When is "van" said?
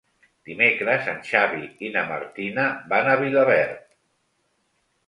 2.95-3.13